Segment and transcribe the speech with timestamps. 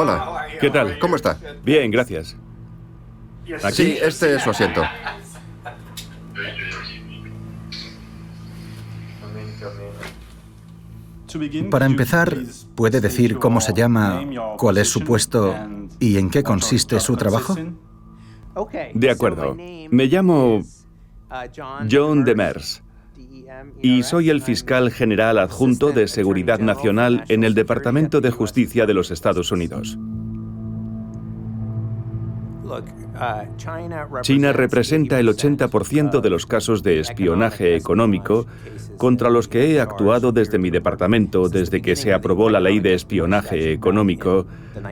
[0.00, 0.46] Hola.
[0.60, 0.96] ¿Qué tal?
[1.00, 1.36] ¿Cómo está?
[1.64, 2.36] Bien, gracias.
[3.64, 3.74] ¿Aquí?
[3.74, 4.82] Sí, este es su asiento.
[11.68, 12.36] Para empezar,
[12.76, 14.22] ¿puede decir cómo se llama,
[14.56, 15.56] cuál es su puesto
[15.98, 17.56] y en qué consiste su trabajo?
[18.94, 19.56] De acuerdo.
[19.56, 20.62] Me llamo
[21.90, 22.84] John Demers
[23.82, 28.94] y soy el fiscal general adjunto de Seguridad Nacional en el Departamento de Justicia de
[28.94, 29.98] los Estados Unidos.
[34.20, 38.46] China representa el 80% de los casos de espionaje económico
[38.96, 42.94] contra los que he actuado desde mi departamento desde que se aprobó la ley de
[42.94, 44.46] espionaje económico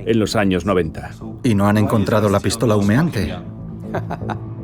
[0.07, 1.11] en los años 90.
[1.45, 3.35] ¿Y no han encontrado la pistola humeante?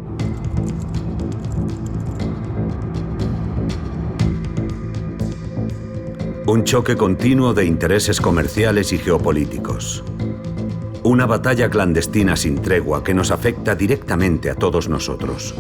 [6.45, 10.02] Un choque continuo de intereses comerciales y geopolíticos.
[11.04, 15.54] Una batalla clandestina sin tregua que nos afecta directamente a todos nosotros.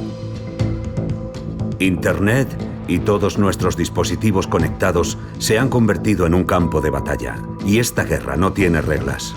[1.78, 2.48] Internet
[2.88, 7.36] y todos nuestros dispositivos conectados se han convertido en un campo de batalla.
[7.64, 9.34] Y esta guerra no tiene reglas.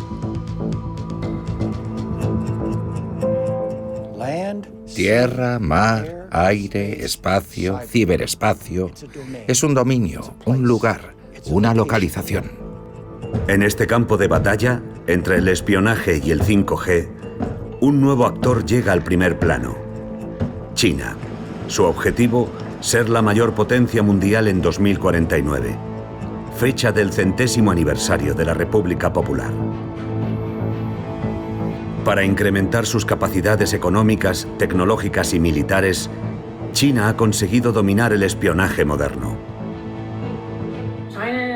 [4.95, 8.91] Tierra, mar, aire, espacio, ciberespacio.
[9.45, 11.14] Es un dominio, un lugar,
[11.47, 12.51] una localización.
[13.47, 17.07] En este campo de batalla, entre el espionaje y el 5G,
[17.81, 19.75] un nuevo actor llega al primer plano.
[20.73, 21.15] China.
[21.67, 25.77] Su objetivo, ser la mayor potencia mundial en 2049,
[26.57, 29.51] fecha del centésimo aniversario de la República Popular.
[32.03, 36.09] Para incrementar sus capacidades económicas, tecnológicas y militares,
[36.71, 39.44] China ha conseguido dominar el espionaje moderno.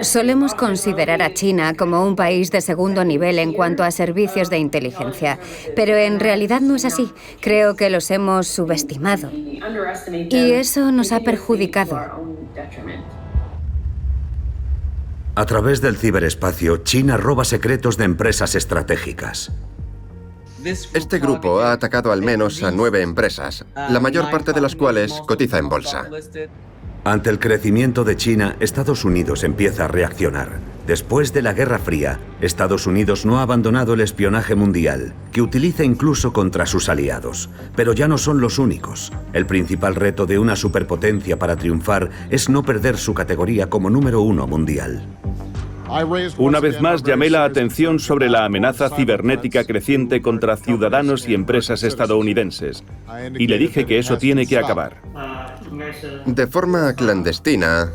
[0.02, 4.58] Solemos considerar a China como un país de segundo nivel en cuanto a servicios de
[4.58, 5.40] inteligencia,
[5.76, 7.12] pero en realidad no es así.
[7.42, 9.30] Creo que los hemos subestimado.
[9.32, 12.00] Y eso nos ha perjudicado.
[15.36, 19.52] A través del ciberespacio, China roba secretos de empresas estratégicas.
[20.64, 25.14] Este grupo ha atacado al menos a nueve empresas, la mayor parte de las cuales
[25.26, 26.10] cotiza en bolsa.
[27.06, 30.60] Ante el crecimiento de China, Estados Unidos empieza a reaccionar.
[30.86, 35.84] Después de la Guerra Fría, Estados Unidos no ha abandonado el espionaje mundial, que utiliza
[35.84, 37.50] incluso contra sus aliados.
[37.76, 39.14] Pero ya no son los únicos.
[39.32, 44.22] El principal reto de una superpotencia para triunfar es no perder su categoría como número
[44.22, 45.06] uno mundial.
[46.38, 51.84] Una vez más llamé la atención sobre la amenaza cibernética creciente contra ciudadanos y empresas
[51.84, 52.84] estadounidenses
[53.38, 54.98] y le dije que eso tiene que acabar.
[56.26, 57.92] De forma clandestina,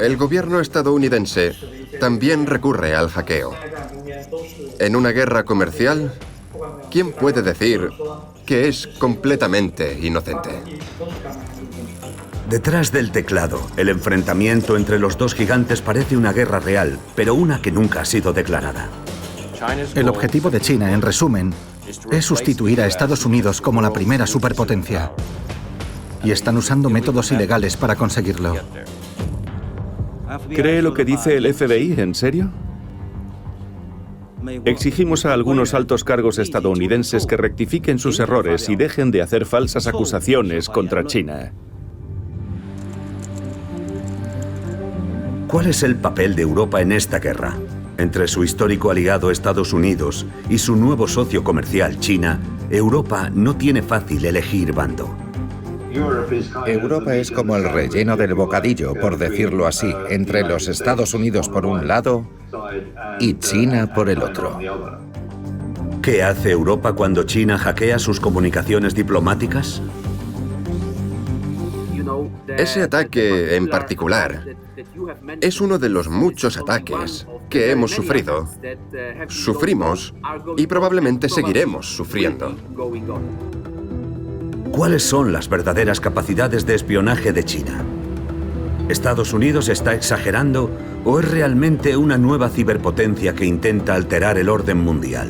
[0.00, 1.52] el gobierno estadounidense
[2.00, 3.52] también recurre al hackeo.
[4.78, 6.12] En una guerra comercial,
[6.90, 7.90] ¿quién puede decir
[8.46, 10.50] que es completamente inocente?
[12.48, 17.62] Detrás del teclado, el enfrentamiento entre los dos gigantes parece una guerra real, pero una
[17.62, 18.88] que nunca ha sido declarada.
[19.94, 21.54] El objetivo de China, en resumen,
[22.10, 25.12] es sustituir a Estados Unidos como la primera superpotencia.
[26.24, 28.54] Y están usando métodos ilegales para conseguirlo.
[30.48, 31.94] ¿Cree lo que dice el FBI?
[31.98, 32.50] ¿En serio?
[34.64, 39.86] Exigimos a algunos altos cargos estadounidenses que rectifiquen sus errores y dejen de hacer falsas
[39.86, 41.52] acusaciones contra China.
[45.48, 47.56] ¿Cuál es el papel de Europa en esta guerra?
[47.96, 53.82] Entre su histórico aliado Estados Unidos y su nuevo socio comercial China, Europa no tiene
[53.82, 55.23] fácil elegir bando.
[56.66, 61.66] Europa es como el relleno del bocadillo, por decirlo así, entre los Estados Unidos por
[61.66, 62.26] un lado
[63.20, 64.58] y China por el otro.
[66.02, 69.80] ¿Qué hace Europa cuando China hackea sus comunicaciones diplomáticas?
[72.46, 74.44] Ese ataque en particular
[75.40, 78.48] es uno de los muchos ataques que hemos sufrido,
[79.28, 80.14] sufrimos
[80.56, 82.54] y probablemente seguiremos sufriendo.
[84.74, 87.84] ¿Cuáles son las verdaderas capacidades de espionaje de China?
[88.88, 90.68] ¿Estados Unidos está exagerando
[91.04, 95.28] o es realmente una nueva ciberpotencia que intenta alterar el orden mundial?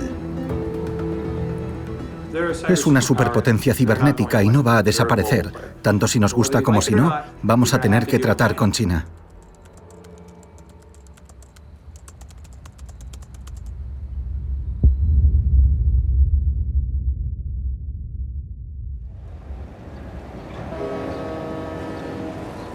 [2.70, 5.52] Es una superpotencia cibernética y no va a desaparecer.
[5.82, 9.04] Tanto si nos gusta como si no, vamos a tener que tratar con China.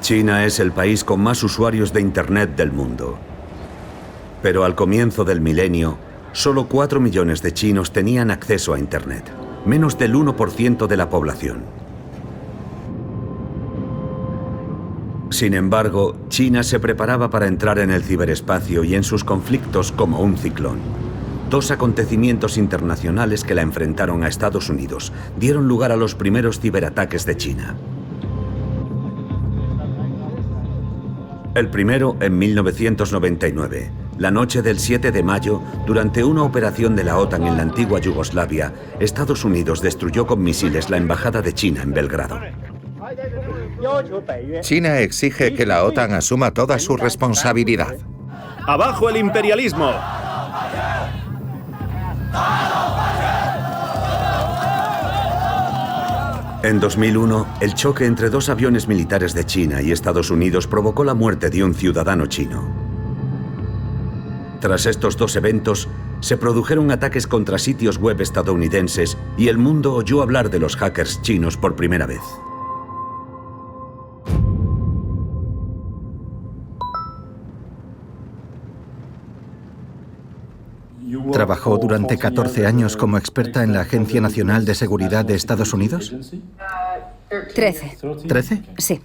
[0.09, 3.19] China es el país con más usuarios de Internet del mundo.
[4.41, 5.99] Pero al comienzo del milenio,
[6.31, 9.25] solo 4 millones de chinos tenían acceso a Internet,
[9.67, 11.63] menos del 1% de la población.
[15.29, 20.21] Sin embargo, China se preparaba para entrar en el ciberespacio y en sus conflictos como
[20.21, 20.79] un ciclón.
[21.51, 27.27] Dos acontecimientos internacionales que la enfrentaron a Estados Unidos dieron lugar a los primeros ciberataques
[27.27, 27.75] de China.
[31.59, 37.17] El primero en 1999, la noche del 7 de mayo, durante una operación de la
[37.17, 38.71] OTAN en la antigua Yugoslavia,
[39.01, 42.39] Estados Unidos destruyó con misiles la embajada de China en Belgrado.
[44.61, 47.93] China exige que la OTAN asuma toda su responsabilidad.
[48.65, 49.91] ¡Abajo el imperialismo!
[56.61, 61.13] En 2001, el choque entre dos aviones militares de China y Estados Unidos provocó la
[61.13, 62.67] muerte de un ciudadano chino.
[64.59, 65.87] Tras estos dos eventos,
[66.19, 71.21] se produjeron ataques contra sitios web estadounidenses y el mundo oyó hablar de los hackers
[71.21, 72.19] chinos por primera vez.
[81.31, 86.13] ¿Trabajó durante 14 años como experta en la Agencia Nacional de Seguridad de Estados Unidos?
[87.53, 87.97] Trece.
[88.01, 88.63] ¿13?
[88.77, 89.01] Sí.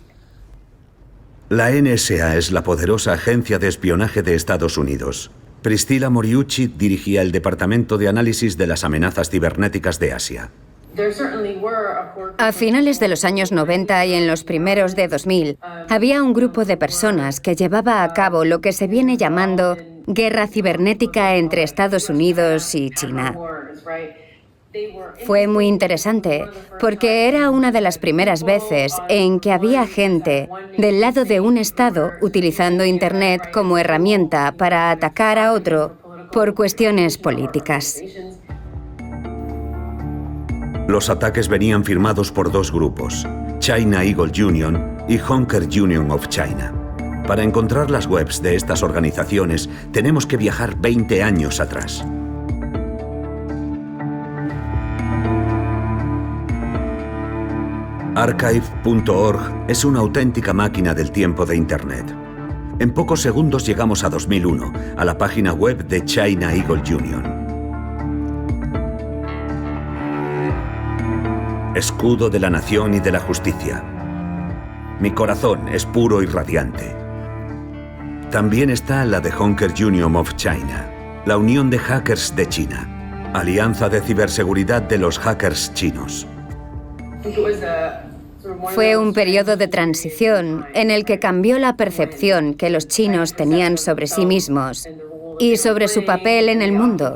[1.50, 5.30] La NSA es la poderosa agencia de espionaje de Estados Unidos.
[5.62, 10.50] Priscilla Moriucci dirigía el Departamento de Análisis de las Amenazas Cibernéticas de Asia.
[12.38, 16.64] A finales de los años 90 y en los primeros de 2000, había un grupo
[16.64, 22.08] de personas que llevaba a cabo lo que se viene llamando guerra cibernética entre Estados
[22.10, 23.34] Unidos y China.
[25.24, 26.44] Fue muy interesante
[26.80, 31.58] porque era una de las primeras veces en que había gente del lado de un
[31.58, 35.96] Estado utilizando Internet como herramienta para atacar a otro
[36.32, 38.02] por cuestiones políticas.
[40.88, 43.26] Los ataques venían firmados por dos grupos,
[43.58, 46.83] China Eagle Union y Honker Union of China.
[47.26, 52.04] Para encontrar las webs de estas organizaciones tenemos que viajar 20 años atrás.
[58.14, 62.14] Archive.org es una auténtica máquina del tiempo de Internet.
[62.78, 67.44] En pocos segundos llegamos a 2001, a la página web de China Eagle Union.
[71.74, 73.82] escudo de la nación y de la justicia.
[75.00, 77.03] Mi corazón es puro y radiante.
[78.34, 80.90] También está la de Honker Union of China,
[81.24, 86.26] la Unión de Hackers de China, alianza de ciberseguridad de los hackers chinos.
[88.74, 93.78] Fue un periodo de transición en el que cambió la percepción que los chinos tenían
[93.78, 94.88] sobre sí mismos
[95.38, 97.14] y sobre su papel en el mundo.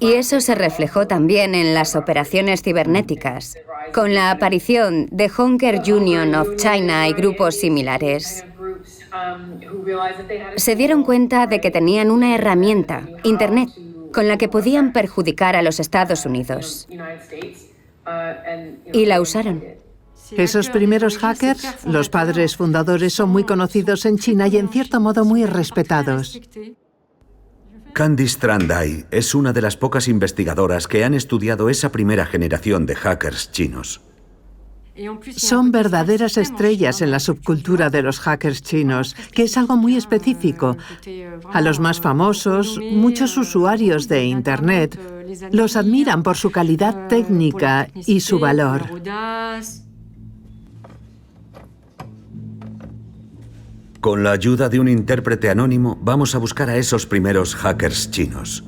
[0.00, 3.56] Y eso se reflejó también en las operaciones cibernéticas,
[3.94, 8.44] con la aparición de Honker Union of China y grupos similares.
[10.56, 13.70] Se dieron cuenta de que tenían una herramienta, Internet,
[14.12, 16.88] con la que podían perjudicar a los Estados Unidos.
[18.92, 19.62] Y la usaron.
[20.36, 25.24] Esos primeros hackers, los padres fundadores, son muy conocidos en China y en cierto modo
[25.24, 26.40] muy respetados.
[27.94, 32.94] Candice Trandai es una de las pocas investigadoras que han estudiado esa primera generación de
[32.94, 34.02] hackers chinos.
[35.36, 40.76] Son verdaderas estrellas en la subcultura de los hackers chinos, que es algo muy específico.
[41.52, 44.98] A los más famosos, muchos usuarios de Internet
[45.52, 48.82] los admiran por su calidad técnica y su valor.
[54.00, 58.64] Con la ayuda de un intérprete anónimo, vamos a buscar a esos primeros hackers chinos.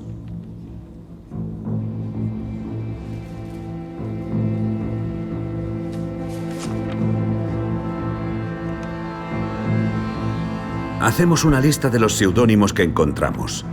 [11.01, 13.65] Hacemos una lista de los seudónimos que encontramos.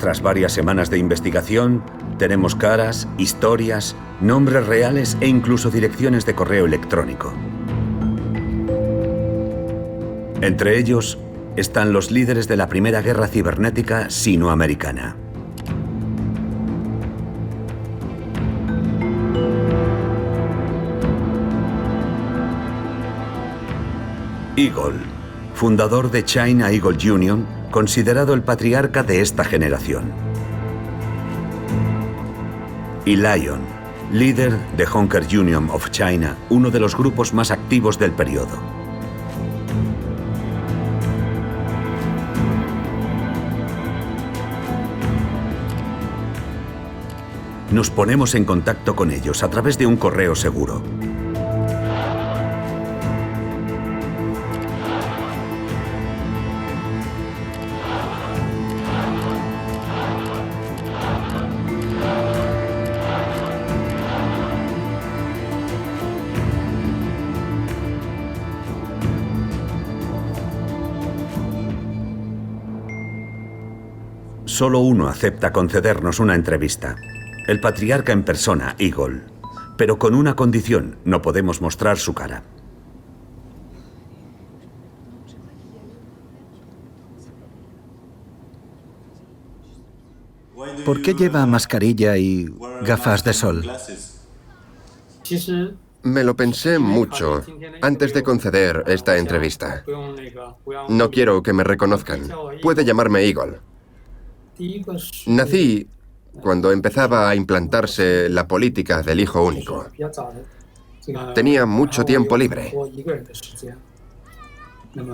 [0.00, 1.84] Tras varias semanas de investigación,
[2.18, 7.32] tenemos caras, historias, nombres reales e incluso direcciones de correo electrónico.
[10.40, 11.18] Entre ellos
[11.54, 15.14] están los líderes de la primera guerra cibernética sinoamericana.
[24.56, 25.19] Eagle,
[25.60, 30.10] fundador de China Eagle Union, considerado el patriarca de esta generación.
[33.04, 33.60] Y Lyon,
[34.10, 38.58] líder de Honker Union of China, uno de los grupos más activos del periodo.
[47.70, 50.82] Nos ponemos en contacto con ellos a través de un correo seguro.
[74.60, 76.94] Solo uno acepta concedernos una entrevista.
[77.48, 79.22] El patriarca en persona, Eagle.
[79.78, 82.42] Pero con una condición, no podemos mostrar su cara.
[90.84, 92.46] ¿Por qué lleva mascarilla y
[92.82, 93.64] gafas de sol?
[96.02, 97.42] Me lo pensé mucho
[97.80, 99.86] antes de conceder esta entrevista.
[100.90, 102.30] No quiero que me reconozcan.
[102.60, 103.69] Puede llamarme Eagle.
[105.26, 105.86] Nací
[106.40, 109.86] cuando empezaba a implantarse la política del hijo único.
[111.34, 112.72] Tenía mucho tiempo libre.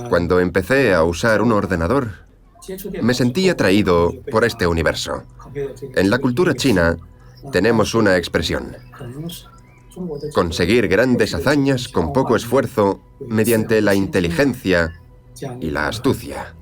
[0.08, 2.10] Cuando empecé a usar un ordenador,
[3.02, 5.22] me sentí atraído por este universo.
[5.94, 6.96] En la cultura china
[7.52, 8.76] tenemos una expresión.
[10.34, 15.00] Conseguir grandes hazañas con poco esfuerzo mediante la inteligencia
[15.60, 16.54] y la astucia.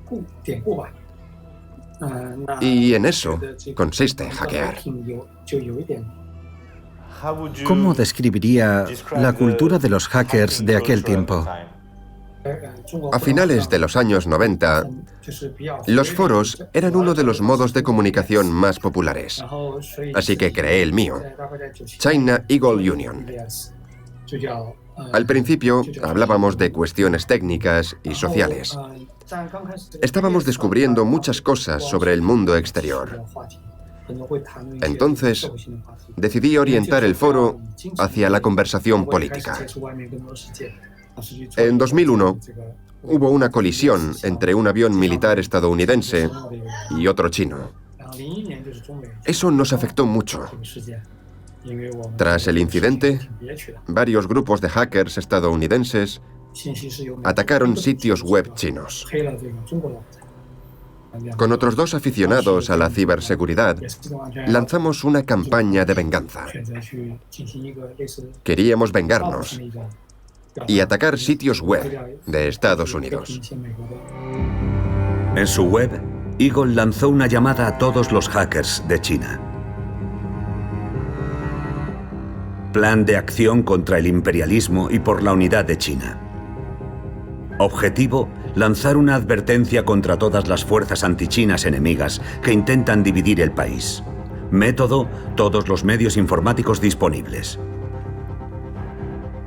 [2.61, 3.41] Y en eso
[3.75, 4.79] consiste hackear.
[7.67, 8.85] ¿Cómo describiría
[9.17, 11.47] la cultura de los hackers de aquel tiempo?
[13.13, 14.87] A finales de los años 90,
[15.87, 19.43] los foros eran uno de los modos de comunicación más populares.
[20.15, 21.23] Así que creé el mío,
[21.85, 23.27] China Eagle Union.
[25.13, 28.77] Al principio hablábamos de cuestiones técnicas y sociales.
[30.01, 33.25] Estábamos descubriendo muchas cosas sobre el mundo exterior.
[34.83, 35.51] Entonces,
[36.17, 37.59] decidí orientar el foro
[37.99, 39.59] hacia la conversación política.
[41.57, 42.39] En 2001,
[43.05, 46.29] hubo una colisión entre un avión militar estadounidense
[46.91, 47.73] y otro chino.
[49.25, 50.49] Eso nos afectó mucho.
[52.17, 53.21] Tras el incidente,
[53.87, 56.21] varios grupos de hackers estadounidenses
[57.25, 59.07] atacaron sitios web chinos.
[61.37, 63.79] Con otros dos aficionados a la ciberseguridad,
[64.47, 66.47] lanzamos una campaña de venganza.
[68.43, 69.61] Queríamos vengarnos
[70.67, 73.41] y atacar sitios web de Estados Unidos.
[75.37, 75.91] En su web,
[76.39, 79.54] Eagle lanzó una llamada a todos los hackers de China.
[82.75, 86.19] Plan de acción contra el imperialismo y por la unidad de China.
[87.61, 94.03] Objetivo, lanzar una advertencia contra todas las fuerzas antichinas enemigas que intentan dividir el país.
[94.51, 97.61] Método, todos los medios informáticos disponibles.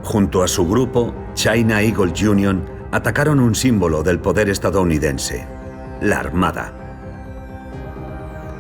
[0.03, 5.45] Junto a su grupo, China Eagle Union, atacaron un símbolo del poder estadounidense,
[5.99, 6.71] la Armada.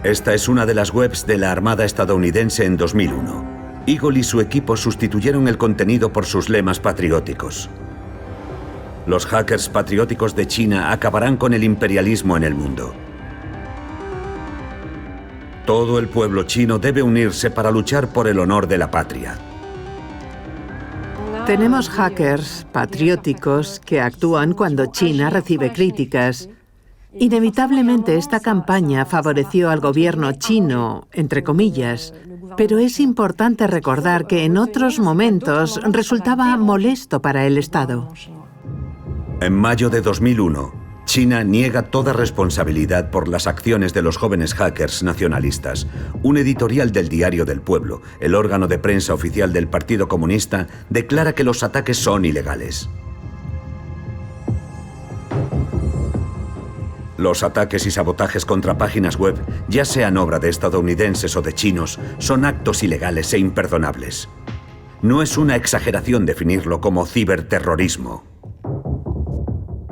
[0.03, 3.56] Esta es una de las webs de la Armada estadounidense en 2001.
[3.87, 7.69] Eagle y su equipo sustituyeron el contenido por sus lemas patrióticos.
[9.05, 12.93] Los hackers patrióticos de China acabarán con el imperialismo en el mundo.
[15.65, 19.37] Todo el pueblo chino debe unirse para luchar por el honor de la patria.
[21.45, 26.49] Tenemos hackers patrióticos que actúan cuando China recibe críticas.
[27.13, 32.13] Inevitablemente esta campaña favoreció al gobierno chino, entre comillas,
[32.57, 38.11] pero es importante recordar que en otros momentos resultaba molesto para el Estado.
[39.39, 40.73] En mayo de 2001,
[41.05, 45.87] China niega toda responsabilidad por las acciones de los jóvenes hackers nacionalistas.
[46.23, 51.33] Un editorial del Diario del Pueblo, el órgano de prensa oficial del Partido Comunista, declara
[51.33, 52.89] que los ataques son ilegales.
[57.17, 59.35] Los ataques y sabotajes contra páginas web,
[59.67, 64.29] ya sean obra de estadounidenses o de chinos, son actos ilegales e imperdonables.
[65.01, 68.23] No es una exageración definirlo como ciberterrorismo.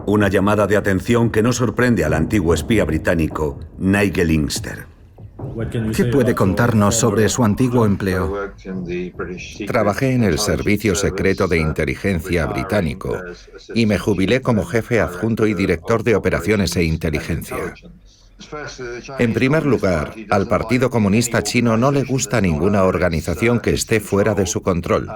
[0.05, 4.94] Una llamada de atención que no sorprende al antiguo espía británico Nigel Ingster.
[5.95, 8.51] ¿Qué puede contarnos sobre su antiguo empleo?
[9.67, 13.21] Trabajé en el Servicio Secreto de Inteligencia británico
[13.73, 17.73] y me jubilé como jefe adjunto y director de operaciones e inteligencia.
[19.17, 24.35] En primer lugar, al Partido Comunista Chino no le gusta ninguna organización que esté fuera
[24.35, 25.07] de su control.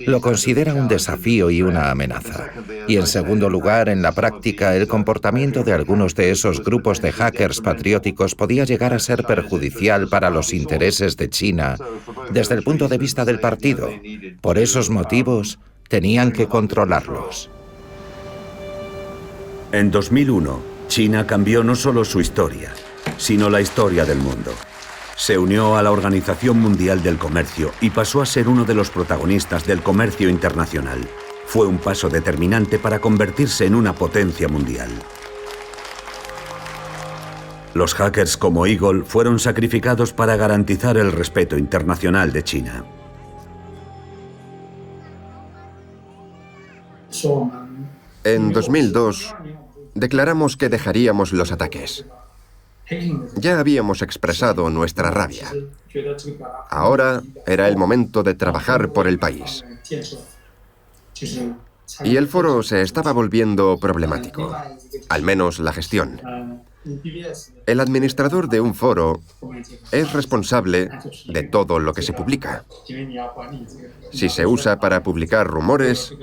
[0.00, 2.50] Lo considera un desafío y una amenaza.
[2.86, 7.10] Y en segundo lugar, en la práctica, el comportamiento de algunos de esos grupos de
[7.10, 11.76] hackers patrióticos podía llegar a ser perjudicial para los intereses de China
[12.30, 13.90] desde el punto de vista del partido.
[14.40, 15.58] Por esos motivos,
[15.88, 17.50] tenían que controlarlos.
[19.72, 22.72] En 2001, China cambió no solo su historia,
[23.16, 24.52] sino la historia del mundo.
[25.14, 28.90] Se unió a la Organización Mundial del Comercio y pasó a ser uno de los
[28.90, 30.98] protagonistas del comercio internacional.
[31.46, 34.90] Fue un paso determinante para convertirse en una potencia mundial.
[37.72, 42.84] Los hackers como Eagle fueron sacrificados para garantizar el respeto internacional de China.
[48.24, 49.34] En 2002,
[49.94, 52.04] declaramos que dejaríamos los ataques.
[53.36, 55.52] Ya habíamos expresado nuestra rabia.
[56.68, 59.64] Ahora era el momento de trabajar por el país.
[62.04, 64.56] Y el foro se estaba volviendo problemático,
[65.08, 66.20] al menos la gestión.
[67.66, 69.20] El administrador de un foro
[69.92, 70.88] es responsable
[71.26, 72.64] de todo lo que se publica.
[74.12, 76.14] Si se usa para publicar rumores,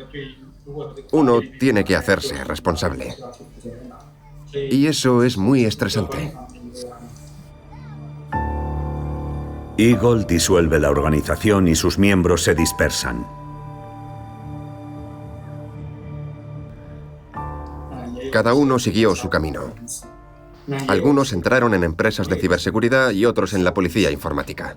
[1.11, 3.15] uno tiene que hacerse responsable.
[4.53, 6.33] Y eso es muy estresante.
[9.77, 13.25] Eagle disuelve la organización y sus miembros se dispersan.
[18.31, 19.73] Cada uno siguió su camino.
[20.87, 24.75] Algunos entraron en empresas de ciberseguridad y otros en la policía informática.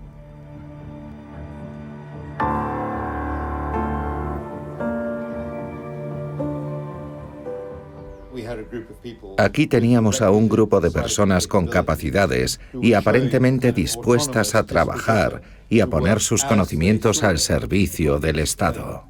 [9.39, 15.81] Aquí teníamos a un grupo de personas con capacidades y aparentemente dispuestas a trabajar y
[15.81, 19.05] a poner sus conocimientos al servicio del Estado.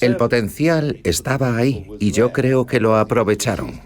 [0.00, 3.80] El potencial estaba ahí y yo creo que lo aprovecharon.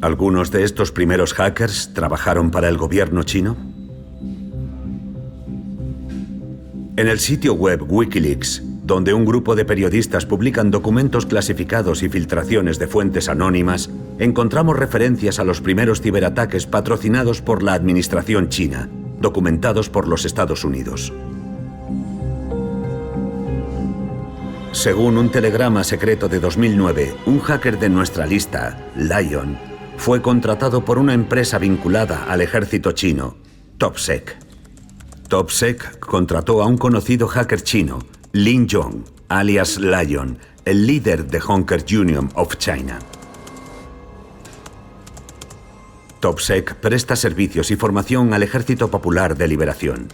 [0.00, 3.56] ¿Algunos de estos primeros hackers trabajaron para el gobierno chino?
[6.96, 12.78] En el sitio web Wikileaks, donde un grupo de periodistas publican documentos clasificados y filtraciones
[12.78, 19.88] de fuentes anónimas, encontramos referencias a los primeros ciberataques patrocinados por la administración china, documentados
[19.88, 21.12] por los Estados Unidos.
[24.72, 29.56] Según un telegrama secreto de 2009, un hacker de nuestra lista, Lion,
[29.96, 33.36] fue contratado por una empresa vinculada al ejército chino,
[33.78, 34.36] TopSec.
[35.28, 38.00] TopSec contrató a un conocido hacker chino,
[38.34, 42.98] Lin Jong, alias Lion, el líder de Honker Union of China.
[46.18, 50.08] TopSec presta servicios y formación al Ejército Popular de Liberación.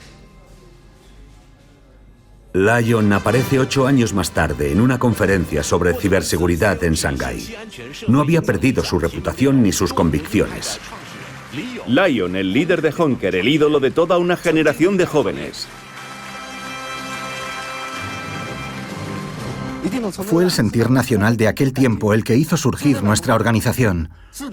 [2.53, 7.57] Lion aparece ocho años más tarde en una conferencia sobre ciberseguridad en Shanghái.
[8.07, 10.79] No había perdido su reputación ni sus convicciones.
[11.87, 15.69] Lion, el líder de Honker, el ídolo de toda una generación de jóvenes.
[20.13, 24.11] Fue el sentir nacional de aquel tiempo el que hizo surgir nuestra organización.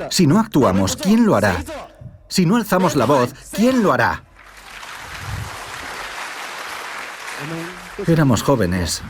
[0.09, 1.63] Si no actuamos, ¿quién lo hará?
[2.27, 4.23] Si no alzamos la voz, ¿quién lo hará?
[8.05, 9.01] Éramos jóvenes.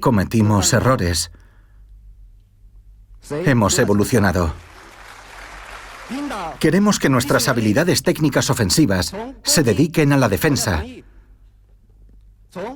[0.00, 1.30] Cometimos errores.
[3.30, 4.54] Hemos evolucionado.
[6.58, 10.82] Queremos que nuestras habilidades técnicas ofensivas se dediquen a la defensa.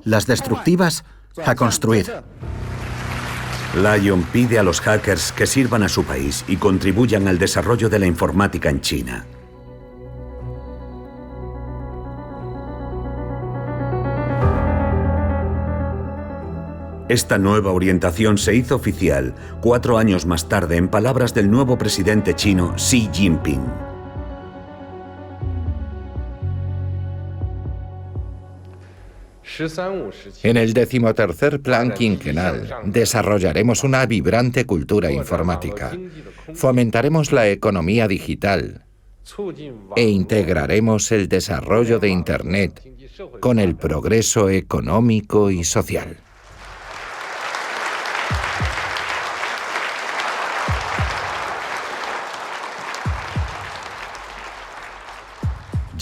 [0.05, 1.05] Las destructivas
[1.45, 2.12] a construir.
[3.75, 7.99] Lion pide a los hackers que sirvan a su país y contribuyan al desarrollo de
[7.99, 9.27] la informática en China.
[17.09, 22.35] Esta nueva orientación se hizo oficial cuatro años más tarde en palabras del nuevo presidente
[22.35, 23.92] chino Xi Jinping.
[30.43, 35.93] En el decimotercer plan quinquenal desarrollaremos una vibrante cultura informática,
[36.55, 38.85] fomentaremos la economía digital
[39.97, 42.83] e integraremos el desarrollo de Internet
[43.41, 46.17] con el progreso económico y social.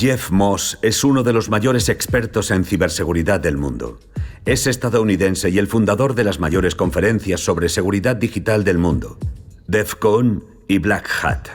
[0.00, 4.00] Jeff Moss es uno de los mayores expertos en ciberseguridad del mundo.
[4.46, 9.18] Es estadounidense y el fundador de las mayores conferencias sobre seguridad digital del mundo,
[9.66, 11.48] DEFCON y Black Hat.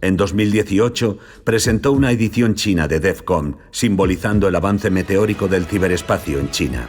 [0.00, 6.52] En 2018 presentó una edición china de DEFCON, simbolizando el avance meteórico del ciberespacio en
[6.52, 6.88] China.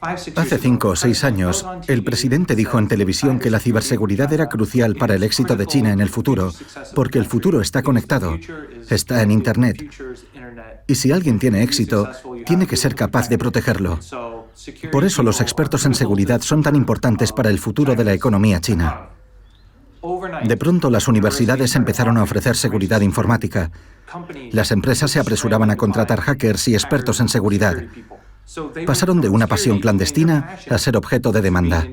[0.00, 4.94] Hace cinco o seis años, el presidente dijo en televisión que la ciberseguridad era crucial
[4.94, 6.52] para el éxito de China en el futuro,
[6.94, 8.38] porque el futuro está conectado,
[8.88, 9.90] está en Internet.
[10.86, 12.08] Y si alguien tiene éxito,
[12.46, 13.98] tiene que ser capaz de protegerlo.
[14.90, 18.60] Por eso los expertos en seguridad son tan importantes para el futuro de la economía
[18.60, 19.10] china.
[20.44, 23.70] De pronto las universidades empezaron a ofrecer seguridad informática.
[24.50, 27.76] Las empresas se apresuraban a contratar hackers y expertos en seguridad.
[28.86, 31.86] Pasaron de una pasión clandestina a ser objeto de demanda.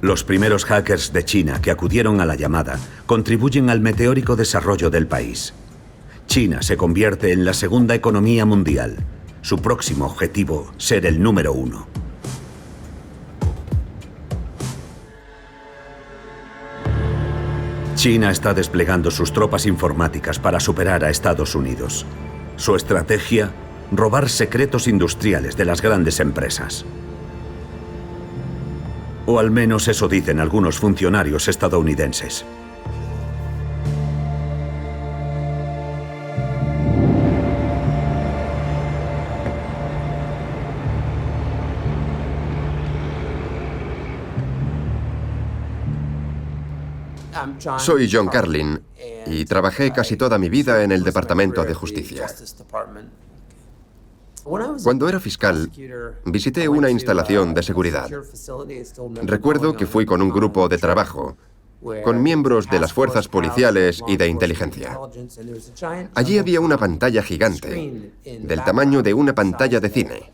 [0.00, 5.06] Los primeros hackers de China que acudieron a la llamada contribuyen al meteórico desarrollo del
[5.06, 5.54] país.
[6.26, 8.96] China se convierte en la segunda economía mundial.
[9.42, 11.86] Su próximo objetivo, ser el número uno.
[17.94, 22.04] China está desplegando sus tropas informáticas para superar a Estados Unidos.
[22.56, 23.50] Su estrategia,
[23.96, 26.84] robar secretos industriales de las grandes empresas.
[29.26, 32.44] O al menos eso dicen algunos funcionarios estadounidenses.
[47.78, 48.80] Soy John Carlin
[49.26, 52.26] y trabajé casi toda mi vida en el Departamento de Justicia.
[54.44, 55.70] Cuando era fiscal,
[56.26, 58.10] visité una instalación de seguridad.
[59.22, 61.36] Recuerdo que fui con un grupo de trabajo,
[62.02, 64.98] con miembros de las fuerzas policiales y de inteligencia.
[66.14, 70.32] Allí había una pantalla gigante, del tamaño de una pantalla de cine.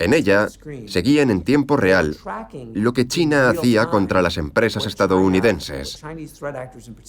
[0.00, 0.48] En ella
[0.86, 2.16] seguían en tiempo real
[2.72, 6.02] lo que China hacía contra las empresas estadounidenses,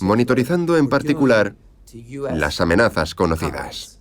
[0.02, 1.56] monitorizando en particular
[2.34, 3.93] las amenazas conocidas.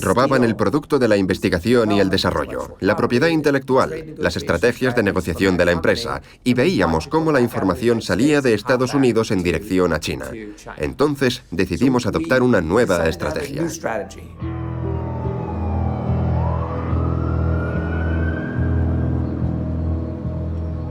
[0.00, 5.04] Robaban el producto de la investigación y el desarrollo, la propiedad intelectual, las estrategias de
[5.04, 9.92] negociación de la empresa, y veíamos cómo la información salía de Estados Unidos en dirección
[9.92, 10.26] a China.
[10.78, 13.62] Entonces decidimos adoptar una nueva estrategia.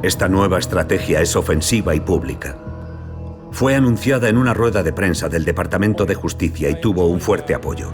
[0.01, 2.70] Esta nueva estrategia es ofensiva y pública.
[3.51, 7.53] Fue anunciada en una rueda de prensa del Departamento de Justicia y tuvo un fuerte
[7.53, 7.91] apoyo.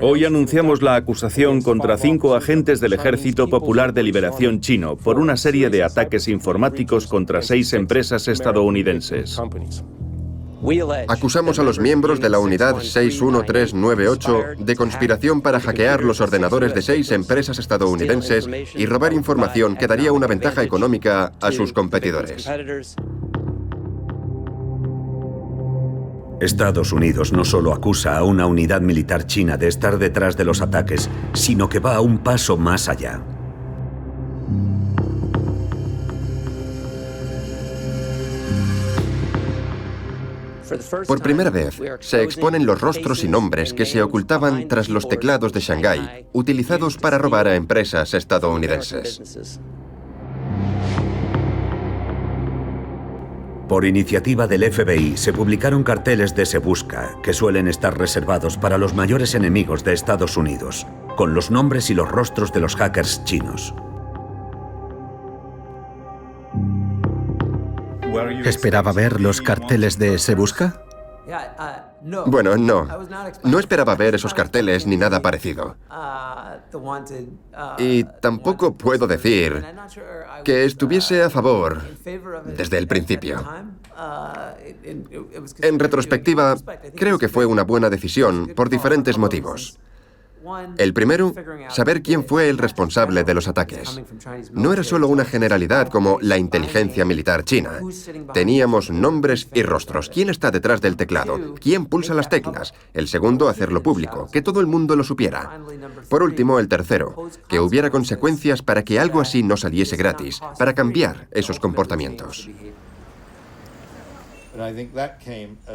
[0.00, 5.36] Hoy anunciamos la acusación contra cinco agentes del Ejército Popular de Liberación chino por una
[5.36, 9.40] serie de ataques informáticos contra seis empresas estadounidenses.
[11.08, 16.80] Acusamos a los miembros de la unidad 61398 de conspiración para hackear los ordenadores de
[16.80, 22.48] seis empresas estadounidenses y robar información que daría una ventaja económica a sus competidores.
[26.40, 30.62] Estados Unidos no solo acusa a una unidad militar china de estar detrás de los
[30.62, 33.20] ataques, sino que va a un paso más allá.
[41.06, 45.52] Por primera vez, se exponen los rostros y nombres que se ocultaban tras los teclados
[45.52, 49.60] de Shanghái, utilizados para robar a empresas estadounidenses.
[53.68, 58.76] Por iniciativa del FBI se publicaron carteles de Se Busca, que suelen estar reservados para
[58.76, 63.24] los mayores enemigos de Estados Unidos, con los nombres y los rostros de los hackers
[63.24, 63.74] chinos.
[68.44, 70.82] ¿Esperaba ver los carteles de Se Busca?
[72.26, 72.86] Bueno, no.
[73.44, 75.76] No esperaba ver esos carteles ni nada parecido.
[77.78, 79.64] Y tampoco puedo decir
[80.44, 81.80] que estuviese a favor
[82.44, 83.42] desde el principio.
[85.62, 86.56] En retrospectiva,
[86.94, 89.78] creo que fue una buena decisión por diferentes motivos.
[90.78, 91.32] El primero,
[91.68, 94.00] saber quién fue el responsable de los ataques.
[94.52, 97.80] No era solo una generalidad como la inteligencia militar china.
[98.32, 100.08] Teníamos nombres y rostros.
[100.08, 101.54] ¿Quién está detrás del teclado?
[101.60, 102.74] ¿Quién pulsa las teclas?
[102.92, 105.60] El segundo, hacerlo público, que todo el mundo lo supiera.
[106.08, 110.74] Por último, el tercero, que hubiera consecuencias para que algo así no saliese gratis, para
[110.74, 112.48] cambiar esos comportamientos.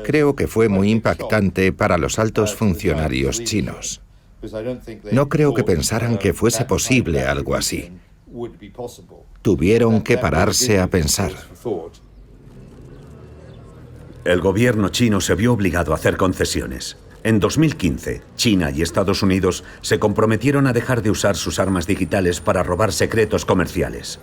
[0.05, 4.01] Creo que fue muy impactante para los altos funcionarios chinos.
[5.11, 7.91] No creo que pensaran que fuese posible algo así.
[9.41, 11.31] Tuvieron que pararse a pensar.
[14.25, 16.97] El gobierno chino se vio obligado a hacer concesiones.
[17.23, 22.39] En 2015, China y Estados Unidos se comprometieron a dejar de usar sus armas digitales
[22.39, 24.19] para robar secretos comerciales.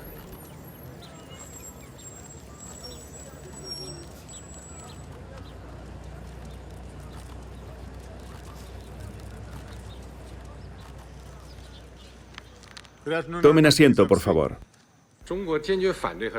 [13.42, 14.58] Tomen asiento, por favor.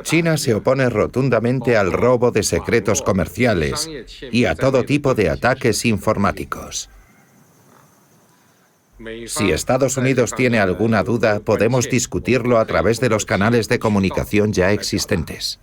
[0.02, 3.88] China se opone rotundamente al robo de secretos comerciales
[4.30, 6.88] y a todo tipo de ataques informáticos.
[9.26, 14.52] Si Estados Unidos tiene alguna duda, podemos discutirlo a través de los canales de comunicación
[14.52, 15.60] ya existentes.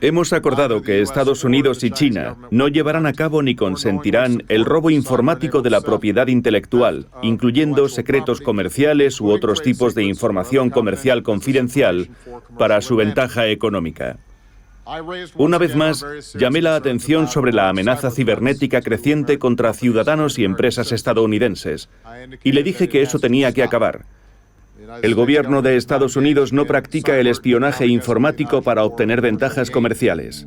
[0.00, 4.90] Hemos acordado que Estados Unidos y China no llevarán a cabo ni consentirán el robo
[4.90, 12.10] informático de la propiedad intelectual, incluyendo secretos comerciales u otros tipos de información comercial confidencial
[12.58, 14.18] para su ventaja económica.
[15.36, 20.92] Una vez más, llamé la atención sobre la amenaza cibernética creciente contra ciudadanos y empresas
[20.92, 21.88] estadounidenses,
[22.44, 24.04] y le dije que eso tenía que acabar
[25.02, 30.46] el gobierno de Estados Unidos no practica el espionaje informático para obtener ventajas comerciales.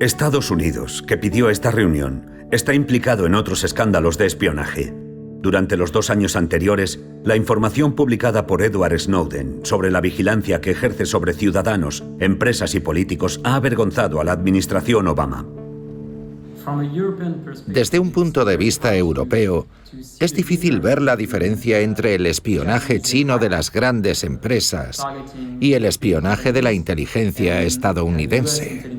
[0.00, 4.94] Estados Unidos, que pidió esta reunión, está implicado en otros escándalos de espionaje.
[5.40, 10.72] Durante los dos años anteriores, la información publicada por Edward Snowden sobre la vigilancia que
[10.72, 15.46] ejerce sobre ciudadanos, empresas y políticos ha avergonzado a la administración Obama.
[17.66, 19.66] Desde un punto de vista europeo,
[20.20, 25.04] es difícil ver la diferencia entre el espionaje chino de las grandes empresas
[25.60, 28.90] y el espionaje de la inteligencia estadounidense.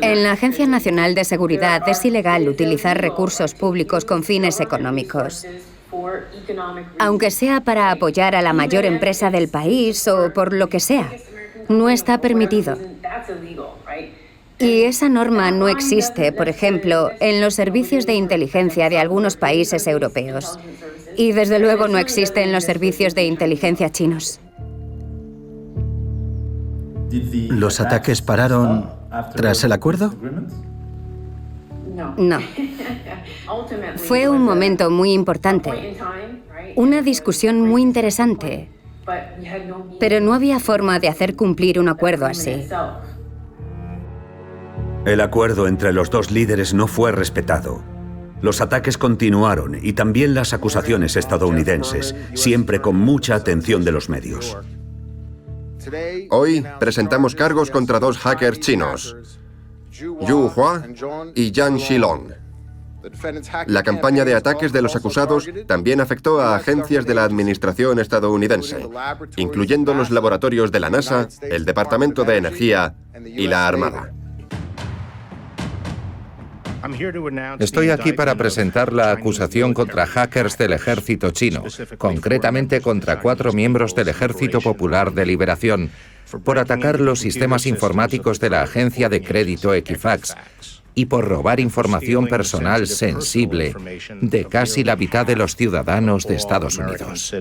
[0.00, 5.46] En la Agencia Nacional de Seguridad es ilegal utilizar recursos públicos con fines económicos.
[6.98, 11.10] Aunque sea para apoyar a la mayor empresa del país o por lo que sea,
[11.68, 12.76] no está permitido.
[14.58, 19.86] Y esa norma no existe, por ejemplo, en los servicios de inteligencia de algunos países
[19.86, 20.58] europeos.
[21.16, 24.40] Y desde luego no existe en los servicios de inteligencia chinos.
[27.10, 28.90] ¿Los ataques pararon
[29.36, 30.14] tras el acuerdo?
[32.16, 32.38] No.
[33.96, 35.96] Fue un momento muy importante,
[36.74, 38.68] una discusión muy interesante,
[40.00, 42.66] pero no había forma de hacer cumplir un acuerdo así.
[45.06, 47.82] El acuerdo entre los dos líderes no fue respetado.
[48.40, 54.56] Los ataques continuaron y también las acusaciones estadounidenses, siempre con mucha atención de los medios.
[56.30, 59.14] Hoy presentamos cargos contra dos hackers chinos,
[59.92, 60.82] Yu Hua
[61.34, 62.32] y Yang Shilong.
[63.66, 68.88] La campaña de ataques de los acusados también afectó a agencias de la administración estadounidense,
[69.36, 74.10] incluyendo los laboratorios de la NASA, el Departamento de Energía y la Armada.
[77.58, 81.64] Estoy aquí para presentar la acusación contra hackers del ejército chino,
[81.98, 85.90] concretamente contra cuatro miembros del Ejército Popular de Liberación,
[86.44, 90.36] por atacar los sistemas informáticos de la agencia de crédito Equifax
[90.94, 93.74] y por robar información personal sensible
[94.20, 97.34] de casi la mitad de los ciudadanos de Estados Unidos.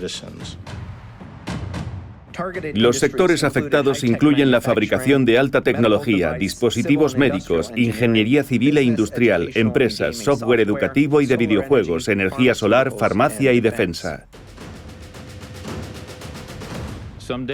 [2.74, 9.50] Los sectores afectados incluyen la fabricación de alta tecnología, dispositivos médicos, ingeniería civil e industrial,
[9.56, 14.28] empresas, software educativo y de videojuegos, energía solar, farmacia y defensa.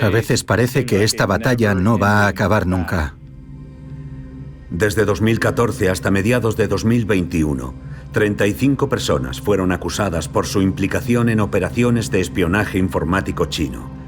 [0.02, 3.16] A veces parece que esta batalla no va a acabar nunca.
[4.72, 7.74] Desde 2014 hasta mediados de 2021,
[8.12, 13.99] 35 personas fueron acusadas por su implicación en operaciones de espionaje informático chino.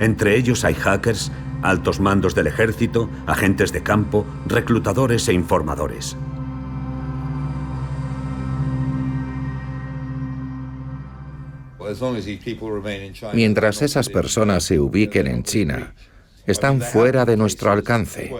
[0.00, 1.32] Entre ellos hay hackers,
[1.62, 6.16] altos mandos del ejército, agentes de campo, reclutadores e informadores.
[13.32, 15.94] Mientras esas personas se ubiquen en China,
[16.46, 18.30] están fuera de nuestro alcance.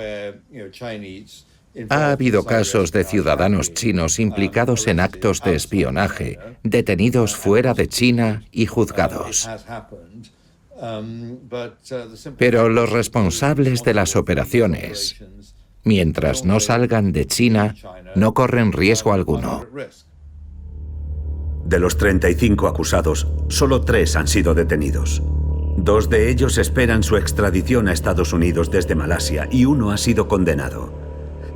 [1.91, 8.45] Ha habido casos de ciudadanos chinos implicados en actos de espionaje, detenidos fuera de China
[8.51, 9.49] y juzgados.
[12.37, 15.17] Pero los responsables de las operaciones,
[15.85, 17.75] mientras no salgan de China,
[18.15, 19.67] no corren riesgo alguno.
[21.65, 25.23] De los 35 acusados, solo tres han sido detenidos.
[25.77, 30.27] Dos de ellos esperan su extradición a Estados Unidos desde Malasia y uno ha sido
[30.27, 30.93] condenado.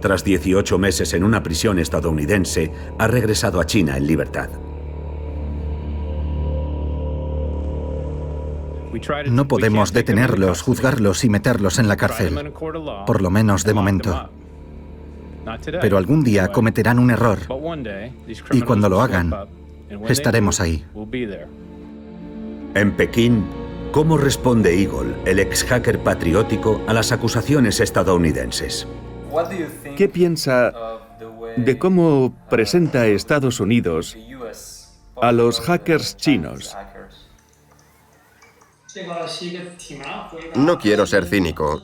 [0.01, 4.51] Tras 18 meses en una prisión estadounidense, ha regresado a China en libertad.
[9.27, 12.53] No podemos detenerlos, juzgarlos y meterlos en la cárcel,
[13.07, 14.31] por lo menos de momento.
[15.81, 17.39] Pero algún día cometerán un error
[18.53, 19.35] y cuando lo hagan,
[20.09, 20.85] estaremos ahí.
[22.75, 23.45] En Pekín,
[23.91, 28.87] ¿cómo responde Eagle, el ex hacker patriótico, a las acusaciones estadounidenses?
[29.97, 30.73] ¿Qué piensa
[31.57, 34.17] de cómo presenta Estados Unidos
[35.21, 36.77] a los hackers chinos?
[40.55, 41.83] No quiero ser cínico,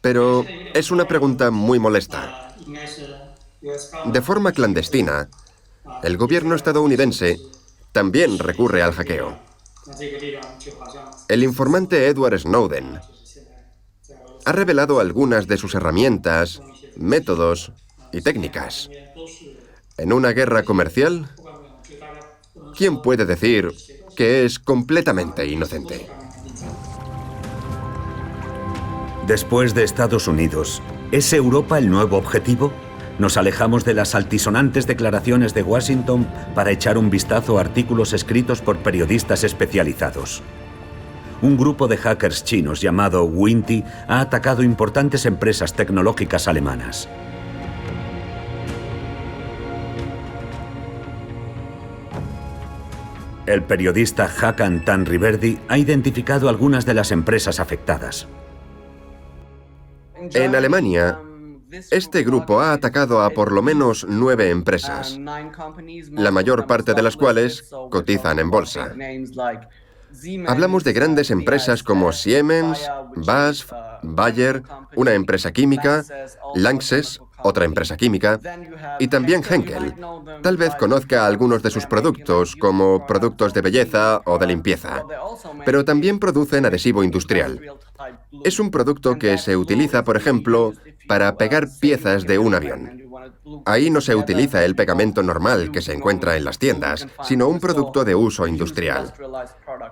[0.00, 2.34] pero es una pregunta muy molesta.
[4.02, 5.30] De forma clandestina,
[6.02, 7.42] el gobierno estadounidense
[7.92, 9.40] también recurre al hackeo.
[11.28, 13.02] El informante Edward Snowden
[14.44, 16.62] ha revelado algunas de sus herramientas,
[16.94, 17.72] métodos
[18.12, 18.92] y técnicas.
[19.96, 21.30] En una guerra comercial,
[22.72, 23.80] ¿quién puede decir
[24.14, 26.12] que es completamente inocente?
[29.26, 32.72] Después de Estados Unidos, ¿es Europa el nuevo objetivo?
[33.18, 38.62] Nos alejamos de las altisonantes declaraciones de Washington para echar un vistazo a artículos escritos
[38.62, 40.42] por periodistas especializados.
[41.42, 47.08] Un grupo de hackers chinos llamado Winty ha atacado importantes empresas tecnológicas alemanas.
[53.46, 58.26] El periodista Hakan Tanriverdi ha identificado algunas de las empresas afectadas.
[60.34, 61.18] En Alemania,
[61.90, 65.18] este grupo ha atacado a por lo menos nueve empresas,
[66.10, 68.94] la mayor parte de las cuales cotizan en bolsa.
[70.46, 74.62] Hablamos de grandes empresas como Siemens, BASF, Bayer,
[74.96, 76.04] una empresa química,
[76.54, 78.40] Lanxess, otra empresa química,
[78.98, 79.94] y también Henkel.
[80.42, 85.04] Tal vez conozca algunos de sus productos, como productos de belleza o de limpieza,
[85.64, 87.60] pero también producen adhesivo industrial.
[88.44, 90.72] Es un producto que se utiliza, por ejemplo,
[91.06, 93.00] para pegar piezas de un avión.
[93.66, 97.60] Ahí no se utiliza el pegamento normal que se encuentra en las tiendas, sino un
[97.60, 99.12] producto de uso industrial.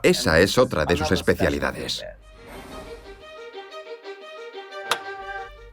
[0.03, 2.05] Esa es otra de sus especialidades.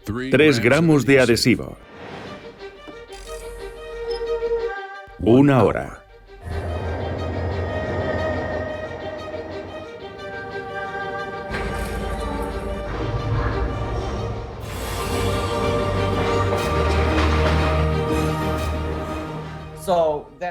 [0.05, 1.77] Tres gramos de adhesivo.
[5.19, 6.01] Una hora.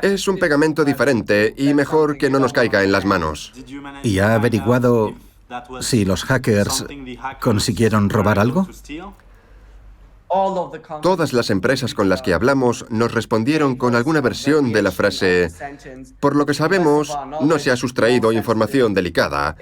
[0.03, 3.53] Es un pegamento diferente y mejor que no nos caiga en las manos.
[4.03, 5.15] ¿Y ha averiguado
[5.81, 6.85] si los hackers
[7.41, 8.69] consiguieron robar algo?
[11.03, 15.49] Todas las empresas con las que hablamos nos respondieron con alguna versión de la frase,
[16.19, 19.57] por lo que sabemos, no se ha sustraído información delicada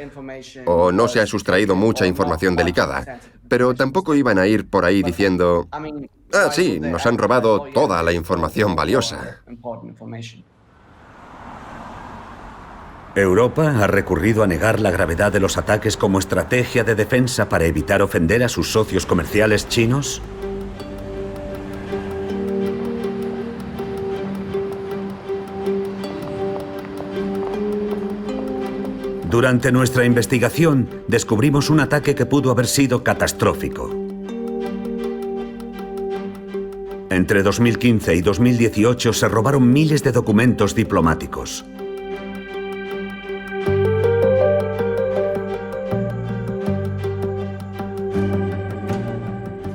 [0.64, 5.02] o no se ha sustraído mucha información delicada, pero tampoco iban a ir por ahí
[5.02, 5.68] diciendo,
[6.32, 9.42] ah, sí, nos han robado toda la información valiosa.
[13.14, 17.66] Europa ha recurrido a negar la gravedad de los ataques como estrategia de defensa para
[17.66, 20.22] evitar ofender a sus socios comerciales chinos.
[29.32, 33.90] Durante nuestra investigación, descubrimos un ataque que pudo haber sido catastrófico.
[37.08, 41.64] Entre 2015 y 2018 se robaron miles de documentos diplomáticos.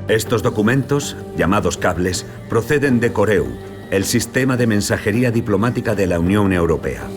[0.07, 3.47] Estos documentos, llamados cables, proceden de Coreu,
[3.89, 7.07] el sistema de mensajería diplomática de la Unión Europea.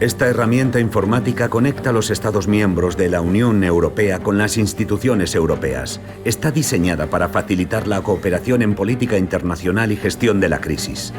[0.00, 6.00] Esta herramienta informática conecta los Estados miembros de la Unión Europea con las instituciones europeas.
[6.24, 11.12] Está diseñada para facilitar la cooperación en política internacional y gestión de la crisis.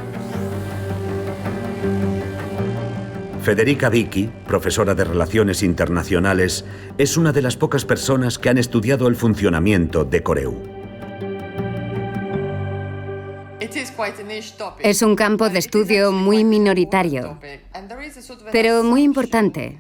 [3.44, 6.66] Federica Vicky, profesora de Relaciones Internacionales,
[6.98, 10.71] es una de las pocas personas que han estudiado el funcionamiento de Coreu.
[14.80, 17.40] Es un campo de estudio muy minoritario,
[18.52, 19.80] pero muy importante.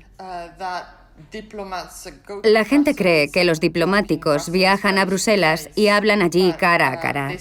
[2.44, 7.32] La gente cree que los diplomáticos viajan a Bruselas y hablan allí cara a cara.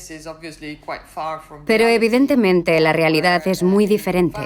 [1.67, 4.41] Pero evidentemente la realidad es muy diferente.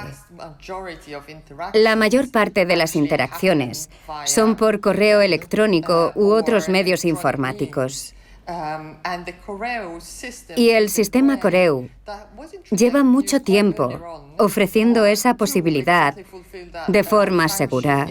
[1.74, 3.90] La mayor parte de las interacciones
[4.24, 8.14] son por correo electrónico u otros medios informáticos.
[10.57, 11.88] Y el sistema Coreu
[12.70, 13.88] lleva mucho tiempo
[14.38, 16.14] ofreciendo esa posibilidad
[16.88, 18.07] de forma segura.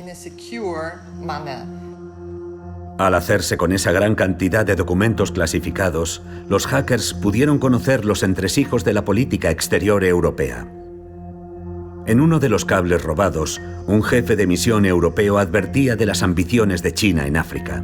[2.97, 8.83] Al hacerse con esa gran cantidad de documentos clasificados, los hackers pudieron conocer los entresijos
[8.83, 10.67] de la política exterior europea.
[12.05, 16.83] En uno de los cables robados, un jefe de misión europeo advertía de las ambiciones
[16.83, 17.83] de China en África.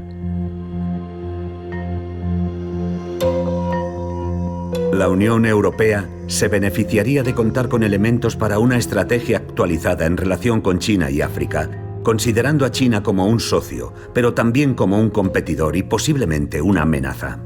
[4.99, 10.59] La Unión Europea se beneficiaría de contar con elementos para una estrategia actualizada en relación
[10.59, 11.69] con China y África,
[12.03, 17.39] considerando a China como un socio, pero también como un competidor y posiblemente una amenaza.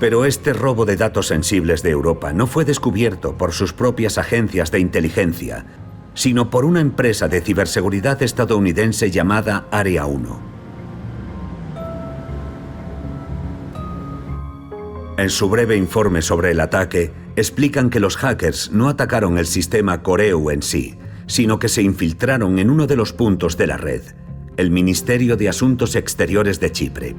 [0.00, 4.70] Pero este robo de datos sensibles de Europa no fue descubierto por sus propias agencias
[4.70, 5.66] de inteligencia,
[6.14, 10.49] sino por una empresa de ciberseguridad estadounidense llamada Area 1.
[15.20, 20.02] En su breve informe sobre el ataque, explican que los hackers no atacaron el sistema
[20.02, 20.96] Coreu en sí,
[21.26, 24.00] sino que se infiltraron en uno de los puntos de la red,
[24.56, 27.14] el Ministerio de Asuntos Exteriores de Chipre.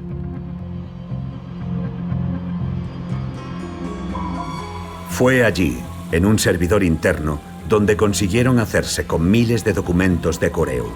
[5.08, 5.78] Fue allí,
[6.10, 10.88] en un servidor interno, donde consiguieron hacerse con miles de documentos de Coreu.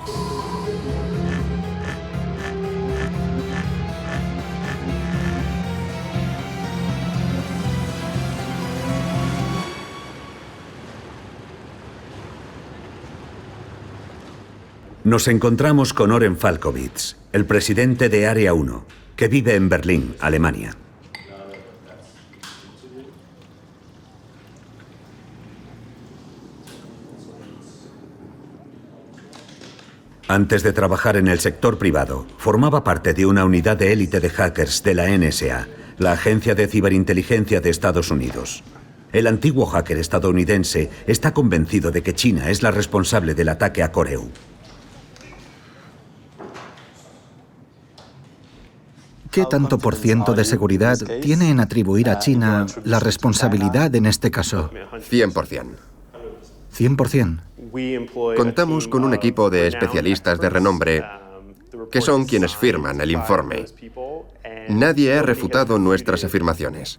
[15.06, 18.84] Nos encontramos con Oren Falkowitz, el presidente de Área 1,
[19.14, 20.76] que vive en Berlín, Alemania.
[30.26, 34.30] Antes de trabajar en el sector privado, formaba parte de una unidad de élite de
[34.30, 38.64] hackers de la NSA, la Agencia de Ciberinteligencia de Estados Unidos.
[39.12, 43.92] El antiguo hacker estadounidense está convencido de que China es la responsable del ataque a
[43.92, 44.32] Coreu.
[49.36, 54.30] ¿Qué tanto por ciento de seguridad tiene en atribuir a China la responsabilidad en este
[54.30, 54.70] caso?
[54.72, 55.74] 100%.
[56.74, 58.34] 100%.
[58.34, 61.04] Contamos con un equipo de especialistas de renombre
[61.92, 63.66] que son quienes firman el informe.
[64.70, 66.98] Nadie ha refutado nuestras afirmaciones.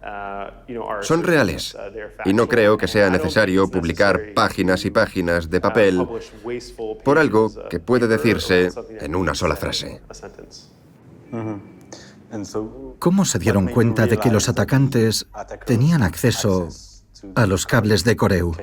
[1.02, 1.76] Son reales
[2.24, 6.08] y no creo que sea necesario publicar páginas y páginas de papel
[7.04, 8.70] por algo que puede decirse
[9.00, 10.02] en una sola frase.
[13.00, 15.28] ¿Cómo se dieron cuenta de que los atacantes
[15.66, 16.70] tenían acceso
[17.36, 18.54] a los cables de Coreu?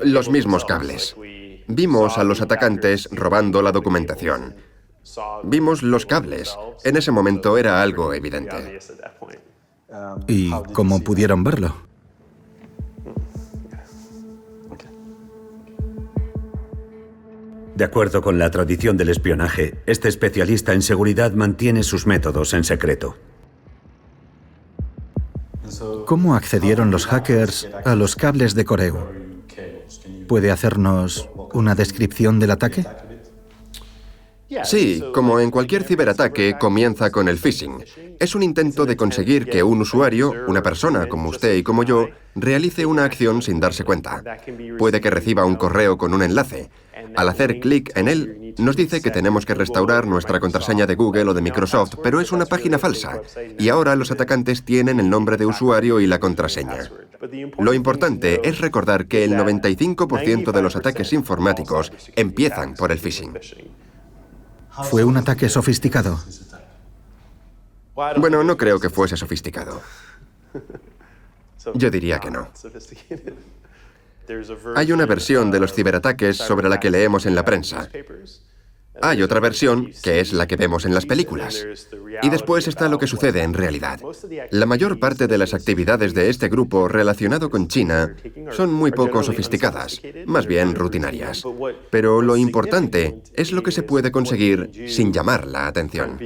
[0.00, 1.16] Los mismos cables.
[1.66, 4.54] Vimos a los atacantes robando la documentación.
[5.42, 6.56] Vimos los cables.
[6.84, 8.78] En ese momento era algo evidente.
[10.26, 11.93] ¿Y cómo pudieron verlo?
[17.76, 22.62] De acuerdo con la tradición del espionaje, este especialista en seguridad mantiene sus métodos en
[22.62, 23.16] secreto.
[26.06, 28.96] ¿Cómo accedieron los hackers a los cables de Coreu?
[30.28, 32.86] ¿Puede hacernos una descripción del ataque?
[34.62, 37.84] Sí, como en cualquier ciberataque, comienza con el phishing.
[38.20, 42.08] Es un intento de conseguir que un usuario, una persona como usted y como yo,
[42.34, 44.22] realice una acción sin darse cuenta.
[44.78, 46.70] Puede que reciba un correo con un enlace.
[47.16, 51.30] Al hacer clic en él, nos dice que tenemos que restaurar nuestra contraseña de Google
[51.30, 53.20] o de Microsoft, pero es una página falsa.
[53.58, 56.90] Y ahora los atacantes tienen el nombre de usuario y la contraseña.
[57.58, 63.32] Lo importante es recordar que el 95% de los ataques informáticos empiezan por el phishing.
[64.82, 66.20] ¿Fue un ataque sofisticado?
[67.94, 69.80] Bueno, no creo que fuese sofisticado.
[71.74, 72.48] Yo diría que no.
[74.74, 77.88] Hay una versión de los ciberataques sobre la que leemos en la prensa.
[79.02, 81.66] Hay otra versión, que es la que vemos en las películas.
[82.22, 84.00] Y después está lo que sucede en realidad.
[84.50, 88.14] La mayor parte de las actividades de este grupo relacionado con China
[88.50, 91.42] son muy poco sofisticadas, más bien rutinarias.
[91.90, 96.18] Pero lo importante es lo que se puede conseguir sin llamar la atención.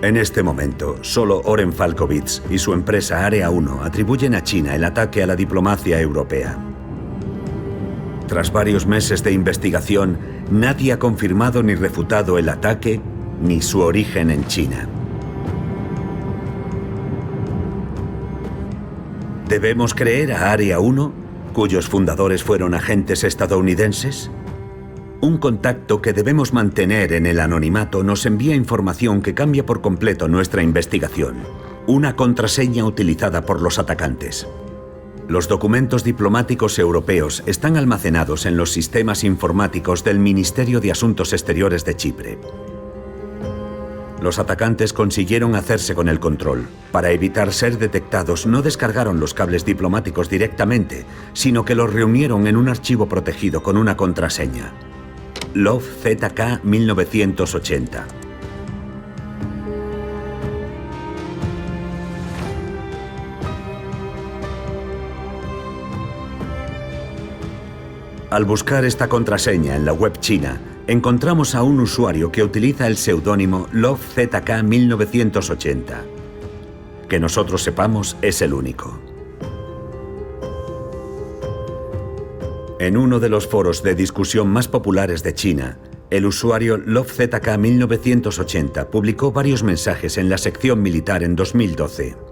[0.00, 4.84] En este momento, solo Oren Falkowitz y su empresa Area 1 atribuyen a China el
[4.84, 6.56] ataque a la diplomacia europea.
[8.28, 10.18] Tras varios meses de investigación,
[10.50, 13.00] nadie ha confirmado ni refutado el ataque
[13.42, 14.86] ni su origen en China.
[19.48, 21.12] ¿Debemos creer a Area 1,
[21.54, 24.30] cuyos fundadores fueron agentes estadounidenses?
[25.22, 30.28] Un contacto que debemos mantener en el anonimato nos envía información que cambia por completo
[30.28, 31.36] nuestra investigación.
[31.86, 34.46] Una contraseña utilizada por los atacantes.
[35.28, 41.84] Los documentos diplomáticos europeos están almacenados en los sistemas informáticos del Ministerio de Asuntos Exteriores
[41.84, 42.38] de Chipre.
[44.22, 46.66] Los atacantes consiguieron hacerse con el control.
[46.92, 51.04] Para evitar ser detectados, no descargaron los cables diplomáticos directamente,
[51.34, 54.72] sino que los reunieron en un archivo protegido con una contraseña.
[55.52, 58.17] Love ZK 1980.
[68.30, 72.98] Al buscar esta contraseña en la web china, encontramos a un usuario que utiliza el
[72.98, 75.94] seudónimo LoveZK1980.
[77.08, 79.00] Que nosotros sepamos es el único.
[82.78, 85.78] En uno de los foros de discusión más populares de China,
[86.10, 92.27] el usuario LoveZK1980 publicó varios mensajes en la sección militar en 2012.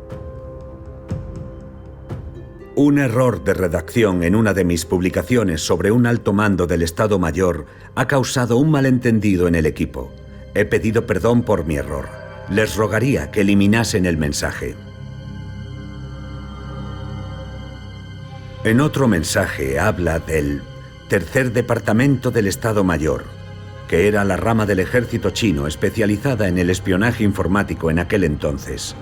[2.79, 7.19] Un error de redacción en una de mis publicaciones sobre un alto mando del Estado
[7.19, 7.65] Mayor
[7.95, 10.13] ha causado un malentendido en el equipo.
[10.55, 12.07] He pedido perdón por mi error.
[12.51, 14.75] Les rogaría que eliminasen el mensaje.
[18.63, 20.61] En otro mensaje habla del
[21.09, 23.25] Tercer Departamento del Estado Mayor,
[23.89, 28.95] que era la rama del ejército chino especializada en el espionaje informático en aquel entonces.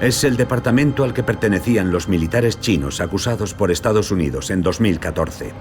[0.00, 5.52] Es el departamento al que pertenecían los militares chinos acusados por Estados Unidos en 2014.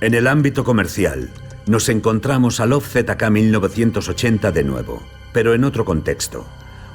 [0.00, 1.28] En el ámbito comercial,
[1.66, 5.02] nos encontramos a Love ZK 1980 de nuevo,
[5.34, 6.46] pero en otro contexto.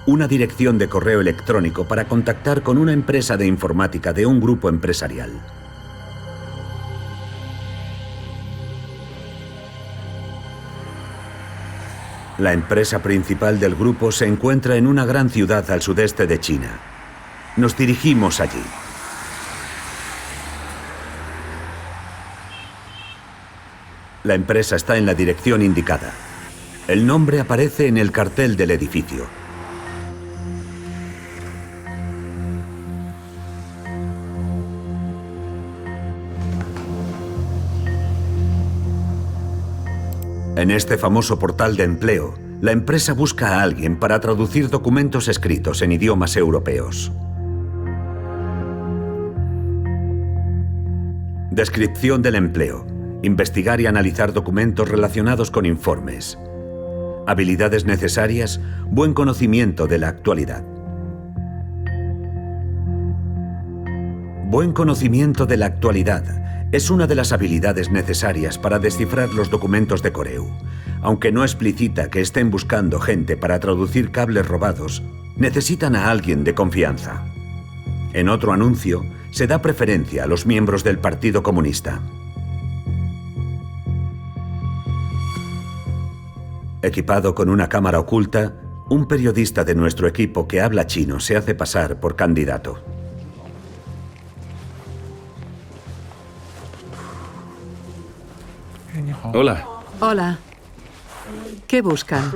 [0.08, 4.70] Una dirección de correo electrónico para contactar con una empresa de informática de un grupo
[4.70, 5.63] empresarial.
[12.40, 16.80] La empresa principal del grupo se encuentra en una gran ciudad al sudeste de China.
[17.58, 18.64] Nos dirigimos allí.
[24.24, 26.12] La empresa está en la dirección indicada.
[26.88, 29.43] El nombre aparece en el cartel del edificio.
[40.64, 45.82] En este famoso portal de empleo, la empresa busca a alguien para traducir documentos escritos
[45.82, 47.12] en idiomas europeos.
[51.52, 52.88] Descripción del empleo.
[53.24, 56.40] Investigar y analizar documentos relacionados con informes.
[57.28, 60.64] Habilidades necesarias, buen conocimiento de la actualidad.
[64.46, 66.24] Buen conocimiento de la actualidad
[66.74, 70.50] es una de las habilidades necesarias para descifrar los documentos de Coreu.
[71.04, 75.04] Aunque no explicita que estén buscando gente para traducir cables robados,
[75.36, 77.26] necesitan a alguien de confianza.
[78.14, 82.02] En otro anuncio, se da preferencia a los miembros del Partido Comunista.
[86.82, 88.56] Equipado con una cámara oculta,
[88.90, 92.93] un periodista de nuestro equipo que habla chino se hace pasar por candidato.
[99.34, 99.66] Hola.
[100.00, 100.38] Hola.
[101.68, 102.32] ¿Qué buscan?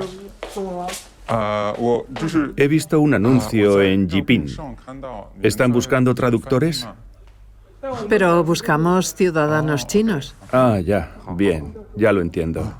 [2.56, 4.46] He visto un anuncio en Jipin.
[5.40, 6.88] ¿Están buscando traductores?
[8.08, 10.34] Pero buscamos ciudadanos chinos.
[10.52, 11.14] Ah, ya.
[11.36, 11.72] Bien.
[11.94, 12.74] Ya lo entiendo.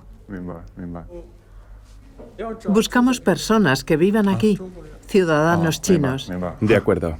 [2.68, 4.58] Buscamos personas que vivan aquí,
[5.06, 6.30] ciudadanos chinos.
[6.60, 7.18] De acuerdo.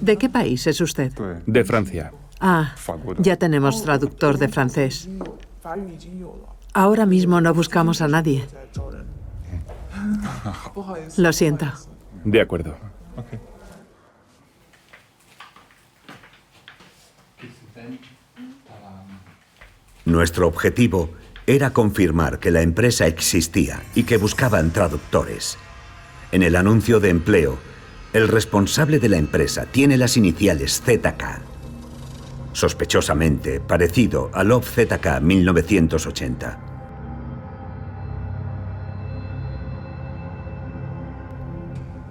[0.00, 1.12] ¿De qué país es usted?
[1.44, 2.12] De Francia.
[2.40, 2.74] Ah,
[3.18, 5.08] ya tenemos traductor de francés.
[6.72, 8.46] Ahora mismo no buscamos a nadie.
[11.16, 11.66] Lo siento.
[12.24, 12.76] De acuerdo.
[20.04, 21.10] Nuestro objetivo
[21.46, 25.58] era confirmar que la empresa existía y que buscaban traductores.
[26.32, 27.58] En el anuncio de empleo,
[28.12, 31.55] el responsable de la empresa tiene las iniciales ZK.
[32.56, 36.58] Sospechosamente parecido a Love ZK 1980.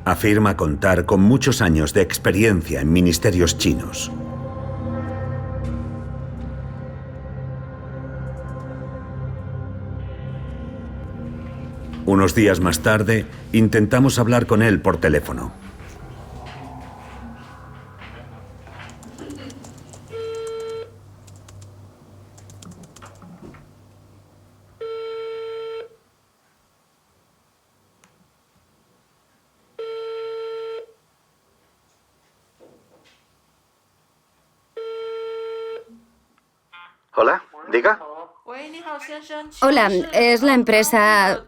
[0.05, 4.11] Afirma contar con muchos años de experiencia en ministerios chinos.
[12.05, 15.65] Unos días más tarde, intentamos hablar con él por teléfono.
[37.17, 37.41] Hola,
[37.71, 37.97] diga.
[39.61, 41.45] Hola, es la empresa...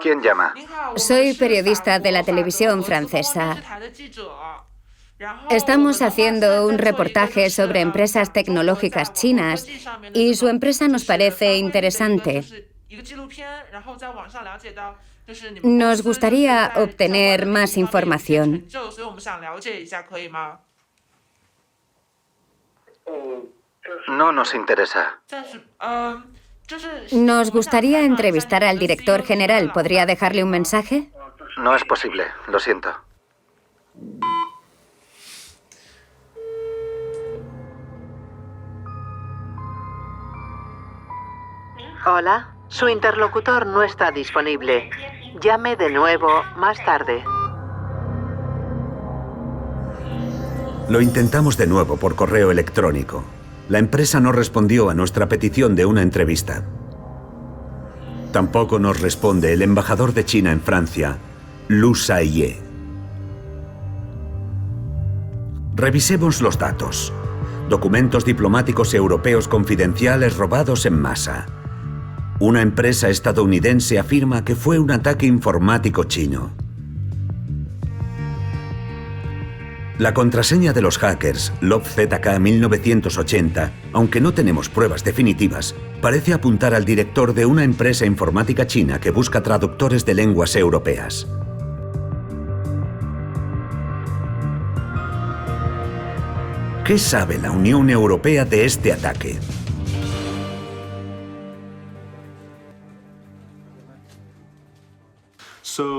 [0.00, 0.54] ¿Quién llama?
[0.96, 3.56] Soy periodista de la televisión francesa.
[5.50, 9.66] Estamos haciendo un reportaje sobre empresas tecnológicas chinas
[10.12, 12.44] y su empresa nos parece interesante.
[15.62, 18.66] Nos gustaría obtener más información.
[24.08, 25.20] No nos interesa.
[27.12, 29.72] Nos gustaría entrevistar al director general.
[29.72, 31.10] ¿Podría dejarle un mensaje?
[31.58, 32.90] No es posible, lo siento.
[42.04, 44.90] Hola, su interlocutor no está disponible.
[45.40, 47.22] Llame de nuevo más tarde.
[50.88, 53.24] Lo intentamos de nuevo por correo electrónico.
[53.72, 56.62] La empresa no respondió a nuestra petición de una entrevista.
[58.30, 61.16] Tampoco nos responde el embajador de China en Francia,
[61.68, 62.60] Lu Saiye.
[65.74, 67.14] Revisemos los datos.
[67.70, 71.46] Documentos diplomáticos europeos confidenciales robados en masa.
[72.40, 76.50] Una empresa estadounidense afirma que fue un ataque informático chino.
[80.02, 86.84] La contraseña de los hackers, LobZK 1980, aunque no tenemos pruebas definitivas, parece apuntar al
[86.84, 91.28] director de una empresa informática china que busca traductores de lenguas europeas.
[96.84, 99.38] ¿Qué sabe la Unión Europea de este ataque?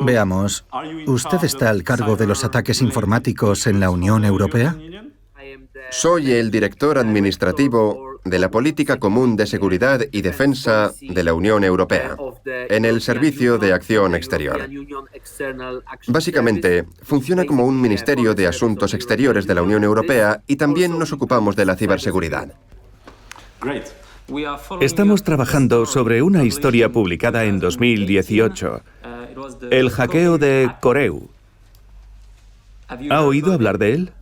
[0.04, 0.66] Veamos,
[1.08, 4.76] ¿usted está al cargo de los ataques informáticos en la Unión Europea?
[5.90, 11.64] Soy el director administrativo de la Política Común de Seguridad y Defensa de la Unión
[11.64, 12.16] Europea,
[12.46, 14.70] en el Servicio de Acción Exterior.
[16.08, 21.12] Básicamente, funciona como un Ministerio de Asuntos Exteriores de la Unión Europea y también nos
[21.12, 22.54] ocupamos de la ciberseguridad.
[24.80, 28.82] Estamos trabajando sobre una historia publicada en 2018,
[29.72, 31.30] el hackeo de Coreu.
[33.10, 34.14] ¿Ha oído hablar de él?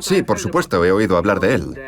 [0.00, 1.80] Sí, por supuesto, he oído hablar de él.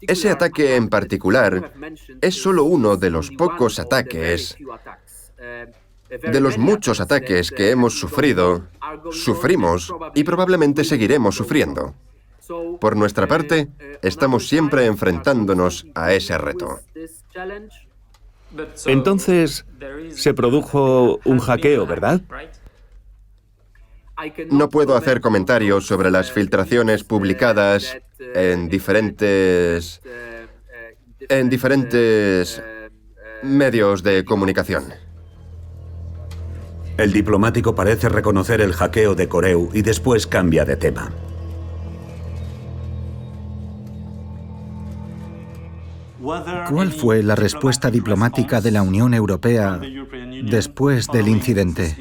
[0.00, 1.72] Ese ataque en particular
[2.20, 4.56] es solo uno de los pocos ataques,
[6.08, 8.66] de los muchos ataques que hemos sufrido,
[9.10, 11.94] sufrimos y probablemente seguiremos sufriendo.
[12.80, 13.68] Por nuestra parte,
[14.02, 16.80] estamos siempre enfrentándonos a ese reto.
[18.86, 19.64] Entonces,
[20.10, 22.20] se produjo un hackeo, ¿verdad?
[24.50, 27.98] No puedo hacer comentarios sobre las filtraciones publicadas
[28.34, 30.00] en diferentes
[31.28, 32.62] en diferentes
[33.42, 34.84] medios de comunicación.
[36.96, 41.12] El diplomático parece reconocer el hackeo de Coreu y después cambia de tema.
[46.68, 49.80] ¿Cuál fue la respuesta diplomática de la Unión Europea
[50.42, 51.96] después del incidente?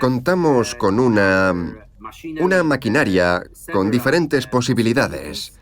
[0.00, 1.52] Contamos con una,
[2.40, 3.42] una maquinaria
[3.72, 5.58] con diferentes posibilidades,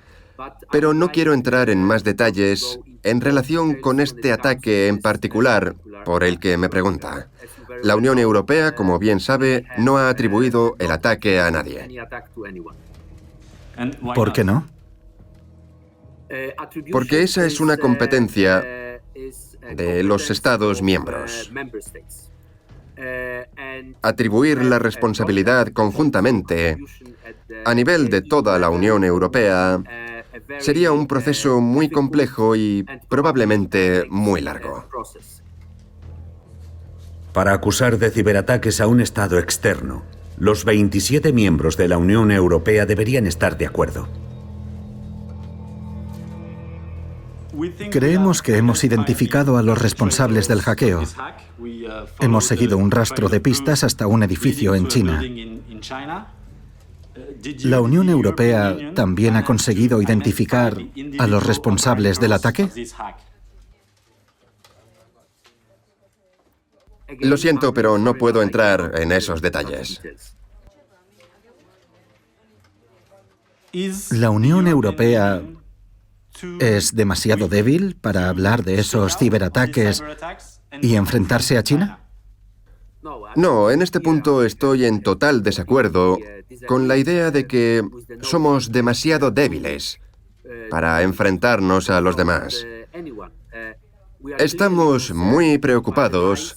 [0.70, 5.74] pero no quiero entrar en más detalles en relación con este ataque en particular
[6.04, 7.28] por el que me pregunta.
[7.82, 11.88] La Unión Europea, como bien sabe, no ha atribuido el ataque a nadie.
[14.14, 14.66] ¿Por qué no?
[16.90, 18.64] Porque esa es una competencia
[19.74, 21.52] de los Estados miembros.
[24.02, 26.78] Atribuir la responsabilidad conjuntamente
[27.64, 29.82] a nivel de toda la Unión Europea
[30.58, 34.84] sería un proceso muy complejo y probablemente muy largo.
[37.32, 40.02] Para acusar de ciberataques a un Estado externo,
[40.38, 44.06] los 27 miembros de la Unión Europea deberían estar de acuerdo.
[47.90, 51.02] Creemos que hemos identificado a los responsables del hackeo.
[52.20, 55.22] Hemos seguido un rastro de pistas hasta un edificio en China.
[57.64, 60.76] ¿La Unión Europea también ha conseguido identificar
[61.18, 62.68] a los responsables del ataque?
[67.20, 70.00] Lo siento, pero no puedo entrar en esos detalles.
[74.10, 75.42] ¿La Unión Europea
[76.60, 80.02] es demasiado débil para hablar de esos ciberataques
[80.80, 82.00] y enfrentarse a China?
[83.34, 86.18] No, en este punto estoy en total desacuerdo
[86.66, 87.82] con la idea de que
[88.20, 90.00] somos demasiado débiles
[90.70, 92.64] para enfrentarnos a los demás.
[94.38, 96.56] Estamos muy preocupados.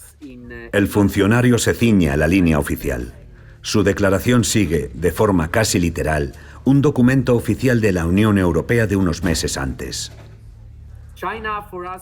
[0.71, 3.13] El funcionario se ciñe a la línea oficial.
[3.61, 6.33] Su declaración sigue, de forma casi literal,
[6.65, 10.11] un documento oficial de la Unión Europea de unos meses antes.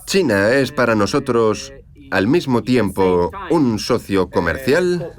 [0.05, 1.73] China es para nosotros
[2.11, 5.11] al mismo tiempo un socio comercial,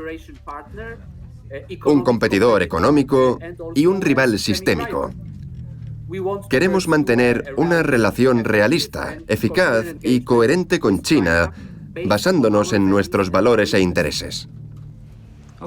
[1.85, 3.39] un competidor económico
[3.75, 5.11] y un rival sistémico.
[6.49, 11.53] Queremos mantener una relación realista, eficaz y coherente con China,
[12.07, 14.49] basándonos en nuestros valores e intereses.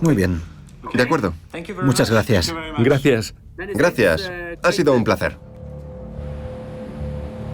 [0.01, 0.41] Muy bien.
[0.93, 1.33] De acuerdo.
[1.83, 2.53] Muchas gracias.
[2.77, 3.33] Gracias.
[3.57, 4.31] Gracias.
[4.63, 5.37] Ha sido un placer.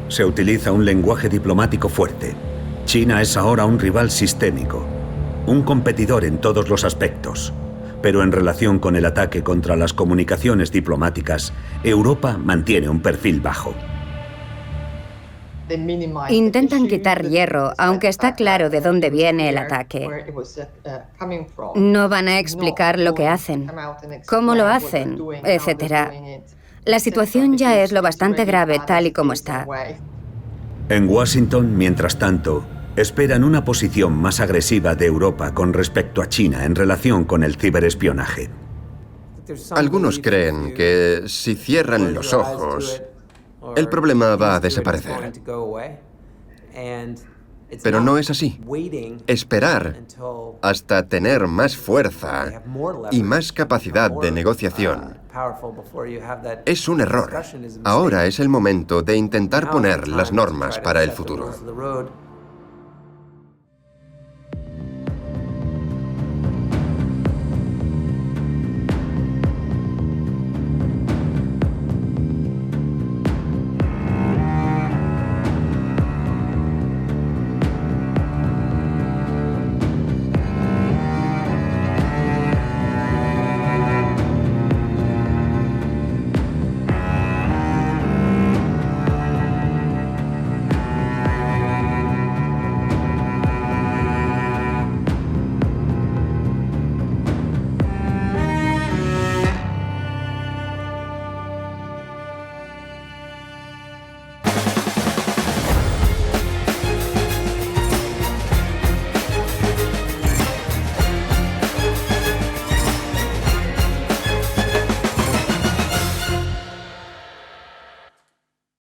[0.09, 2.35] Se utiliza un lenguaje diplomático fuerte.
[2.85, 4.85] China es ahora un rival sistémico,
[5.47, 7.53] un competidor en todos los aspectos.
[8.01, 11.53] Pero en relación con el ataque contra las comunicaciones diplomáticas,
[11.83, 13.73] Europa mantiene un perfil bajo.
[16.29, 20.07] Intentan quitar hierro, aunque está claro de dónde viene el ataque.
[21.75, 23.71] No van a explicar lo que hacen,
[24.27, 26.11] cómo lo hacen, etc.
[26.85, 29.65] La situación ya es lo bastante grave tal y como está.
[30.89, 32.65] En Washington, mientras tanto,
[32.97, 37.55] esperan una posición más agresiva de Europa con respecto a China en relación con el
[37.55, 38.49] ciberespionaje.
[39.71, 43.01] Algunos creen que si cierran los ojos,
[43.75, 45.33] el problema va a desaparecer.
[47.81, 48.59] Pero no es así.
[49.27, 50.01] Esperar
[50.61, 52.61] hasta tener más fuerza
[53.11, 55.17] y más capacidad de negociación
[56.65, 57.33] es un error.
[57.83, 61.51] Ahora es el momento de intentar poner las normas para el futuro.